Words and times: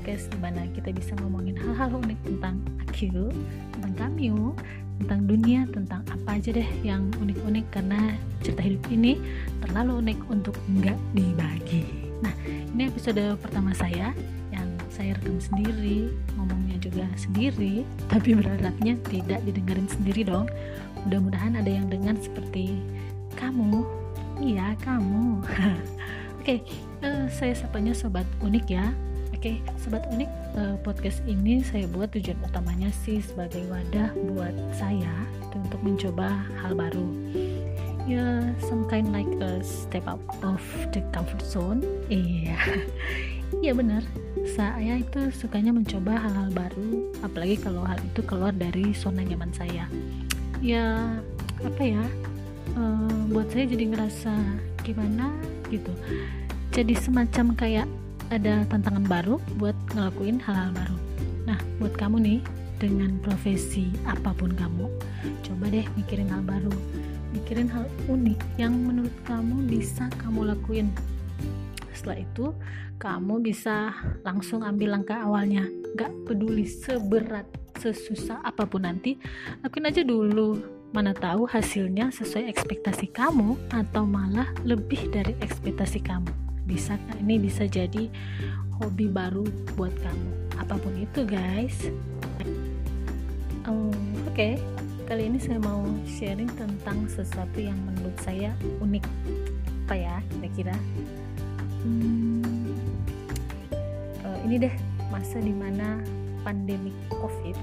podcast 0.00 0.32
di 0.32 0.40
mana 0.40 0.64
kita 0.72 0.96
bisa 0.96 1.12
ngomongin 1.20 1.60
hal-hal 1.60 2.00
unik 2.00 2.16
tentang 2.24 2.56
aku, 2.88 3.28
tentang 3.76 3.92
kamu, 4.00 4.56
tentang 4.96 5.20
dunia, 5.28 5.60
tentang 5.68 6.00
apa 6.08 6.40
aja 6.40 6.56
deh 6.56 6.64
yang 6.80 7.04
unik-unik 7.20 7.68
karena 7.68 8.16
cerita 8.40 8.64
hidup 8.64 8.80
ini 8.88 9.20
terlalu 9.60 10.00
unik 10.00 10.20
untuk 10.32 10.56
nggak 10.72 10.96
dibagi. 11.12 11.84
Nah, 12.24 12.32
ini 12.48 12.88
episode 12.88 13.20
pertama 13.44 13.76
saya 13.76 14.16
yang 14.48 14.72
saya 14.88 15.20
rekam 15.20 15.36
sendiri, 15.36 16.08
ngomongnya 16.32 16.80
juga 16.80 17.04
sendiri, 17.20 17.84
tapi 18.08 18.32
berharapnya 18.40 18.96
tidak 19.04 19.44
didengarin 19.44 19.84
sendiri 19.84 20.24
dong. 20.24 20.48
Mudah-mudahan 21.04 21.60
ada 21.60 21.68
yang 21.68 21.92
dengar 21.92 22.16
seperti 22.16 22.72
kamu, 23.36 23.84
iya 24.40 24.72
kamu. 24.80 25.44
Oke, 26.40 26.56
okay, 26.56 26.58
uh, 27.04 27.28
saya 27.28 27.52
sapanya 27.52 27.92
sobat 27.92 28.24
unik 28.40 28.64
ya. 28.64 28.88
Oke, 29.40 29.56
sobat 29.80 30.04
unik, 30.12 30.28
uh, 30.52 30.76
podcast 30.84 31.24
ini 31.24 31.64
saya 31.64 31.88
buat 31.88 32.12
tujuan 32.12 32.36
utamanya 32.44 32.92
sih 32.92 33.24
sebagai 33.24 33.64
wadah 33.72 34.12
buat 34.36 34.52
saya 34.76 35.08
untuk 35.56 35.80
mencoba 35.80 36.44
hal 36.60 36.76
baru. 36.76 37.08
Ya, 38.04 38.44
some 38.60 38.84
kind 38.92 39.08
like 39.16 39.32
a 39.40 39.64
step 39.64 40.04
out 40.04 40.20
of 40.44 40.60
the 40.92 41.00
comfort 41.16 41.40
zone. 41.40 41.80
Iya, 42.12 42.84
iya 43.64 43.72
benar. 43.72 44.04
Saya 44.44 45.00
itu 45.00 45.32
sukanya 45.32 45.72
mencoba 45.72 46.20
hal-hal 46.20 46.52
baru, 46.52 47.08
apalagi 47.24 47.64
kalau 47.64 47.80
hal 47.88 47.96
itu 47.96 48.20
keluar 48.20 48.52
dari 48.52 48.92
zona 48.92 49.24
nyaman 49.24 49.56
saya. 49.56 49.88
Ya, 50.60 51.16
apa 51.64 51.80
ya? 51.80 52.04
Uh, 52.76 53.24
buat 53.32 53.48
saya 53.48 53.64
jadi 53.72 53.88
ngerasa 53.88 54.36
gimana 54.84 55.32
gitu 55.72 55.96
jadi 56.70 56.94
semacam 56.94 57.46
kayak 57.58 57.88
ada 58.30 58.62
tantangan 58.70 59.04
baru 59.10 59.42
buat 59.58 59.74
ngelakuin 59.90 60.38
hal-hal 60.38 60.70
baru. 60.70 60.96
Nah 61.50 61.58
buat 61.82 61.94
kamu 61.98 62.16
nih 62.22 62.40
dengan 62.78 63.18
profesi 63.20 63.90
apa 64.06 64.30
pun 64.32 64.54
kamu 64.54 64.86
coba 65.44 65.64
deh 65.68 65.84
mikirin 65.98 66.30
hal 66.30 66.42
baru. 66.46 66.72
Mikirin 67.34 67.70
hal 67.70 67.86
unik 68.06 68.38
yang 68.58 68.74
menurut 68.74 69.14
kamu 69.26 69.66
bisa 69.66 70.06
kamu 70.22 70.54
lakuin. 70.54 70.90
Setelah 71.90 72.22
itu 72.22 72.54
kamu 73.02 73.42
bisa 73.42 73.92
langsung 74.22 74.62
ambil 74.62 74.98
langkah 74.98 75.20
awalnya. 75.20 75.66
Gak 75.98 76.10
peduli 76.26 76.64
seberat 76.66 77.46
sesusah 77.82 78.46
apa 78.46 78.62
pun 78.66 78.86
nanti 78.86 79.18
lakuin 79.62 79.90
aja 79.90 80.02
dulu. 80.06 80.58
Mana 80.90 81.14
tahu 81.14 81.46
hasilnya 81.46 82.10
sesuai 82.10 82.50
ekspektasi 82.50 83.14
kamu 83.14 83.54
atau 83.70 84.02
malah 84.02 84.50
lebih 84.66 85.06
dari 85.14 85.38
ekspektasi 85.38 86.02
kamu 86.02 86.49
bisa 86.70 86.94
ini 87.18 87.42
bisa 87.42 87.66
jadi 87.66 88.06
hobi 88.78 89.10
baru 89.10 89.42
buat 89.74 89.90
kamu 89.98 90.30
apa 90.62 90.74
pun 90.78 90.94
itu 90.94 91.26
guys 91.26 91.90
um, 93.66 93.90
oke 94.30 94.30
okay. 94.30 94.54
kali 95.10 95.26
ini 95.26 95.42
saya 95.42 95.58
mau 95.58 95.82
sharing 96.06 96.48
tentang 96.54 97.10
sesuatu 97.10 97.58
yang 97.58 97.76
menurut 97.82 98.14
saya 98.22 98.54
unik 98.78 99.02
apa 99.90 99.94
ya 99.98 100.16
kira-kira 100.38 100.76
hmm, 101.82 102.70
uh, 104.22 104.38
ini 104.46 104.62
deh 104.62 104.74
masa 105.10 105.42
di 105.42 105.50
mana 105.50 105.98
pandemi 106.46 106.94
covid 107.10 107.58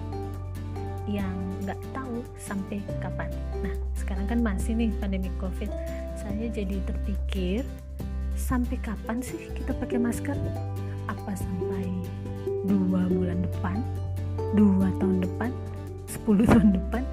yang 1.07 1.47
nggak 1.63 1.79
tahu 1.91 2.23
sampai 2.39 2.79
kapan. 3.03 3.27
Nah, 3.59 3.75
sekarang 3.95 4.23
kan 4.27 4.39
masih 4.39 4.71
nih 4.75 4.91
pandemi 5.03 5.27
COVID. 5.35 5.67
Saya 6.15 6.47
jadi 6.47 6.79
terpikir, 6.87 7.67
sampai 8.37 8.77
kapan 8.79 9.17
sih 9.19 9.49
kita 9.57 9.73
pakai 9.73 9.97
masker? 9.97 10.37
Apa 11.09 11.33
sampai 11.33 11.89
dua 12.69 13.09
bulan 13.09 13.41
depan? 13.41 13.81
Dua 14.53 14.87
tahun 15.01 15.25
depan? 15.25 15.49
Sepuluh 16.05 16.45
tahun 16.53 16.77
depan? 16.77 17.03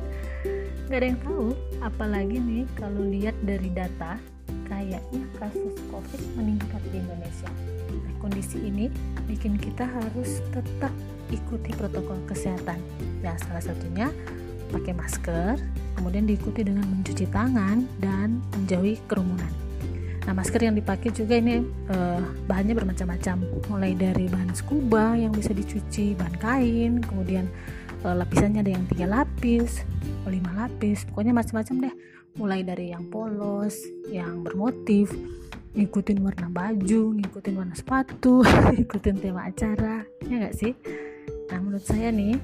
Gak 0.92 0.98
ada 1.00 1.06
yang 1.08 1.20
tahu. 1.24 1.56
Apalagi 1.80 2.36
nih 2.38 2.68
kalau 2.76 3.02
lihat 3.08 3.34
dari 3.42 3.72
data, 3.72 4.20
kayaknya 4.68 5.24
kasus 5.40 5.74
COVID 5.88 6.22
meningkat 6.36 6.80
di 6.92 7.00
Indonesia. 7.00 7.50
Nah, 7.88 8.14
kondisi 8.20 8.60
ini 8.60 8.92
bikin 9.24 9.56
kita 9.56 9.88
harus 9.88 10.44
tetap 10.52 10.92
ikuti 11.32 11.72
protokol 11.72 12.20
kesehatan. 12.28 12.78
Ya, 13.24 13.32
salah 13.48 13.64
satunya 13.64 14.12
pakai 14.68 14.92
masker, 14.92 15.56
kemudian 15.96 16.28
diikuti 16.28 16.66
dengan 16.66 16.84
mencuci 16.84 17.26
tangan 17.32 17.88
dan 17.98 18.44
menjauhi 18.52 19.00
kerumunan. 19.08 19.63
Nah, 20.24 20.32
masker 20.32 20.56
yang 20.64 20.72
dipakai 20.72 21.12
juga 21.12 21.36
ini 21.36 21.60
eh, 21.92 22.20
bahannya 22.48 22.72
bermacam-macam, 22.72 23.44
mulai 23.68 23.92
dari 23.92 24.24
bahan 24.24 24.56
scuba 24.56 25.12
yang 25.20 25.36
bisa 25.36 25.52
dicuci, 25.52 26.16
bahan 26.16 26.36
kain, 26.40 26.92
kemudian 27.04 27.44
eh, 28.00 28.14
lapisannya 28.16 28.64
ada 28.64 28.72
yang 28.72 28.84
tiga 28.88 29.04
lapis, 29.04 29.84
lima 30.24 30.50
lapis, 30.56 31.04
pokoknya 31.12 31.36
macam-macam 31.36 31.90
deh. 31.90 31.94
Mulai 32.34 32.66
dari 32.66 32.90
yang 32.90 33.06
polos, 33.12 33.78
yang 34.10 34.42
bermotif, 34.42 35.12
ngikutin 35.76 36.18
warna 36.24 36.48
baju, 36.48 37.20
ngikutin 37.20 37.54
warna 37.54 37.76
sepatu, 37.76 38.40
ngikutin 38.74 39.16
tema 39.20 39.52
acara, 39.52 40.08
ya 40.24 40.34
nggak 40.40 40.56
sih? 40.56 40.72
Nah, 41.52 41.60
menurut 41.60 41.84
saya 41.84 42.08
nih, 42.08 42.40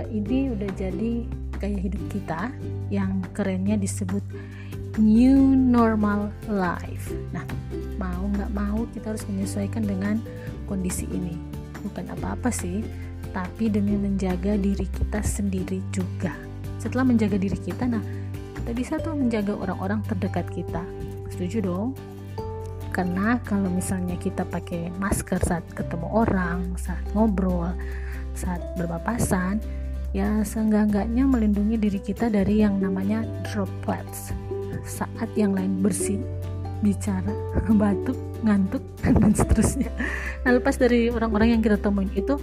eh, 0.00 0.08
ini 0.08 0.56
udah 0.56 0.70
jadi 0.72 1.12
gaya 1.58 1.78
hidup 1.78 2.02
kita 2.08 2.54
yang 2.88 3.20
kerennya 3.34 3.74
disebut 3.76 4.22
new 4.98 5.54
normal 5.54 6.28
life. 6.50 7.08
Nah, 7.30 7.46
mau 7.96 8.26
nggak 8.34 8.50
mau 8.52 8.84
kita 8.92 9.14
harus 9.14 9.24
menyesuaikan 9.30 9.86
dengan 9.86 10.18
kondisi 10.66 11.06
ini. 11.08 11.38
Bukan 11.86 12.10
apa-apa 12.12 12.50
sih, 12.50 12.82
tapi 13.30 13.70
demi 13.70 13.94
menjaga 13.94 14.58
diri 14.58 14.84
kita 14.84 15.22
sendiri 15.22 15.78
juga. 15.94 16.34
Setelah 16.82 17.06
menjaga 17.06 17.38
diri 17.38 17.56
kita, 17.56 17.86
nah 17.86 18.02
kita 18.58 18.70
bisa 18.74 18.94
tuh 18.98 19.14
menjaga 19.14 19.54
orang-orang 19.54 20.02
terdekat 20.04 20.50
kita. 20.50 20.82
Setuju 21.30 21.62
dong? 21.62 21.94
karena 22.98 23.38
kalau 23.46 23.70
misalnya 23.70 24.18
kita 24.18 24.42
pakai 24.42 24.90
masker 24.98 25.38
saat 25.46 25.62
ketemu 25.70 26.10
orang, 26.10 26.74
saat 26.74 26.98
ngobrol, 27.14 27.70
saat 28.34 28.58
berpapasan, 28.74 29.62
ya 30.10 30.42
seenggak-enggaknya 30.42 31.22
melindungi 31.22 31.78
diri 31.78 32.02
kita 32.02 32.26
dari 32.26 32.66
yang 32.66 32.82
namanya 32.82 33.22
droplets. 33.46 34.34
Saat 34.86 35.30
yang 35.34 35.54
lain 35.54 35.82
bersih, 35.82 36.20
bicara, 36.82 37.32
batuk, 37.80 38.18
ngantuk, 38.42 38.82
dan 39.22 39.32
seterusnya. 39.34 39.90
Nah, 40.46 40.58
lepas 40.58 40.78
dari 40.78 41.10
orang-orang 41.10 41.58
yang 41.58 41.62
kita 41.62 41.78
temuin 41.78 42.10
itu 42.14 42.38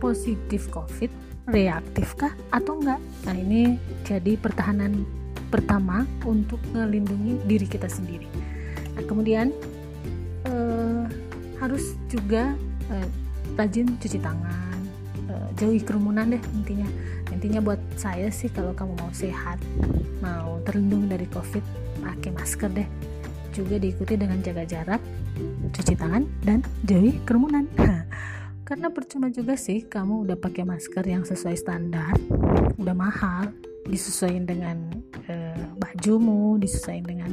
positif 0.00 0.68
COVID, 0.72 1.10
reaktifkah 1.48 2.32
atau 2.52 2.80
enggak? 2.80 3.00
Nah, 3.28 3.34
ini 3.36 3.76
jadi 4.04 4.36
pertahanan 4.36 5.04
pertama 5.50 6.06
untuk 6.24 6.62
melindungi 6.70 7.42
diri 7.44 7.66
kita 7.66 7.90
sendiri. 7.90 8.28
Nah, 8.94 9.02
kemudian 9.04 9.50
uh, 10.46 11.04
harus 11.58 11.98
juga 12.08 12.54
uh, 12.88 13.08
rajin 13.58 13.98
cuci 13.98 14.18
tangan 14.22 14.69
jauhi 15.60 15.84
kerumunan 15.84 16.32
deh 16.32 16.42
intinya. 16.56 16.88
Intinya 17.28 17.60
buat 17.60 17.80
saya 18.00 18.32
sih 18.32 18.48
kalau 18.48 18.72
kamu 18.72 18.96
mau 18.96 19.12
sehat 19.12 19.60
mau 20.24 20.56
terlindung 20.64 21.04
dari 21.12 21.28
covid 21.28 21.62
pakai 22.00 22.32
masker 22.32 22.72
deh. 22.72 22.88
Juga 23.52 23.76
diikuti 23.76 24.16
dengan 24.16 24.40
jaga 24.40 24.64
jarak 24.64 25.02
cuci 25.76 25.94
tangan 26.00 26.24
dan 26.40 26.64
jauhi 26.88 27.20
kerumunan. 27.28 27.68
Karena 28.68 28.88
percuma 28.88 29.28
juga 29.28 29.58
sih 29.58 29.84
kamu 29.84 30.24
udah 30.24 30.36
pakai 30.38 30.64
masker 30.64 31.04
yang 31.04 31.26
sesuai 31.26 31.58
standar 31.58 32.14
udah 32.78 32.94
mahal 32.94 33.50
disesuaikan 33.84 34.46
dengan 34.46 34.78
uh, 35.26 35.66
bajumu 35.76 36.56
disesuaikan 36.62 37.04
dengan 37.04 37.30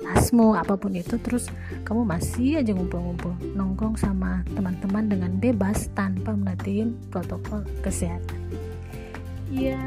tasmu 0.00 0.56
apa 0.56 0.74
pun 0.80 0.96
itu 0.96 1.20
terus 1.20 1.52
kamu 1.84 2.08
masih 2.08 2.64
aja 2.64 2.72
ngumpul-ngumpul 2.72 3.36
nongkrong 3.52 4.00
sama 4.00 4.40
teman-teman 4.56 5.06
dengan 5.06 5.32
bebas 5.36 5.92
tanpa 5.92 6.32
merhatiin 6.32 6.96
protokol 7.12 7.62
kesehatan. 7.84 8.40
Ya 9.52 9.78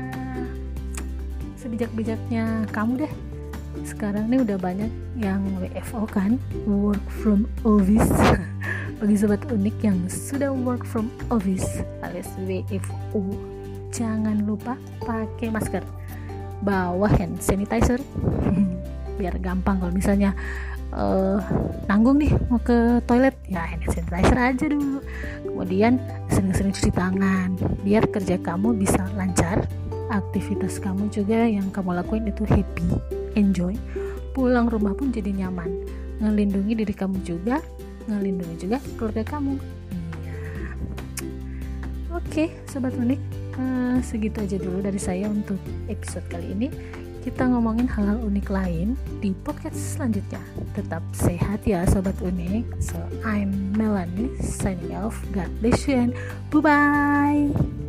sebijak-bijaknya 1.57 2.67
kamu 2.69 3.07
deh. 3.07 3.13
Sekarang 3.81 4.29
nih 4.29 4.45
udah 4.45 4.57
banyak 4.61 4.91
yang 5.17 5.41
WFO 5.57 6.05
kan 6.05 6.37
work 6.69 7.01
from 7.09 7.49
office. 7.65 8.11
Bagi 9.01 9.15
sobat 9.17 9.41
unik 9.49 9.77
yang 9.81 9.99
sudah 10.07 10.53
work 10.53 10.85
from 10.85 11.09
office 11.27 11.81
alias 12.05 12.29
WFO 12.45 13.23
jangan 13.89 14.45
lupa 14.45 14.77
pakai 15.01 15.49
masker. 15.49 15.81
Bawa 16.63 17.11
hand 17.19 17.43
sanitizer 17.43 17.99
biar 19.17 19.37
gampang 19.39 19.79
kalau 19.79 19.93
misalnya 19.93 20.31
uh, 20.93 21.39
nanggung 21.89 22.21
nih 22.21 22.31
mau 22.47 22.61
ke 22.61 23.01
toilet 23.09 23.35
ya 23.49 23.65
hand 23.65 23.83
sanitizer 23.89 24.37
aja 24.37 24.65
dulu. 24.69 24.99
Kemudian 25.43 26.01
sering-sering 26.29 26.73
cuci 26.73 26.91
tangan 26.93 27.57
biar 27.81 28.07
kerja 28.09 28.37
kamu 28.39 28.77
bisa 28.77 29.05
lancar. 29.17 29.65
Aktivitas 30.11 30.77
kamu 30.77 31.09
juga 31.09 31.47
yang 31.47 31.73
kamu 31.73 32.03
lakuin 32.03 32.29
itu 32.29 32.45
happy 32.45 32.85
enjoy. 33.33 33.73
Pulang 34.33 34.69
rumah 34.69 34.93
pun 34.93 35.09
jadi 35.09 35.29
nyaman. 35.33 35.69
Ngelindungi 36.21 36.73
diri 36.85 36.93
kamu 36.93 37.21
juga 37.25 37.61
ngelindungi 38.07 38.55
juga 38.67 38.77
keluarga 38.99 39.23
kamu. 39.23 39.53
Iya 40.23 40.35
Oke, 42.13 42.45
sobat 42.69 42.93
unik, 42.93 43.21
uh, 43.57 43.97
segitu 44.03 44.37
aja 44.43 44.57
dulu 44.59 44.83
dari 44.83 44.99
saya 44.99 45.25
untuk 45.31 45.57
episode 45.89 46.25
kali 46.29 46.51
ini. 46.53 46.67
Kita 47.23 47.47
ngomongin 47.47 47.87
hal-hal 47.87 48.19
unik 48.19 48.47
lain 48.51 48.99
di 49.23 49.31
podcast 49.47 49.79
selanjutnya. 49.95 50.43
Tetap 50.75 50.99
sehat 51.15 51.63
ya 51.63 51.87
sobat 51.87 52.19
unik. 52.19 52.83
So 52.83 52.99
I'm 53.23 53.71
Melanie 53.79 54.35
signing 54.43 54.91
off. 54.91 55.15
God 55.31 55.47
bless 55.63 55.87
you 55.87 56.11
and 56.11 56.11
bye 56.51 56.59
bye. 56.59 57.82